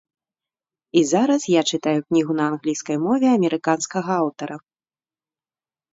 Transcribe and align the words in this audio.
І 1.01 1.03
зараз 1.09 1.41
я 1.51 1.61
чытаю 1.75 1.99
кнігу 2.07 2.33
на 2.41 2.45
англійскай 2.53 2.97
мове 3.07 3.27
амерыканскага 3.37 4.11
аўтара. 4.23 4.57